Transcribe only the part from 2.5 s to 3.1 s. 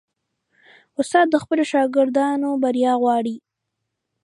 بریا